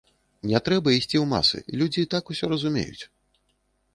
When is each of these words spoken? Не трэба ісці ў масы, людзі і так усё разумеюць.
Не 0.51 0.59
трэба 0.67 0.93
ісці 0.99 1.17
ў 1.19 1.21
масы, 1.33 1.59
людзі 1.81 1.99
і 2.03 2.09
так 2.13 2.23
усё 2.35 2.45
разумеюць. 2.57 3.03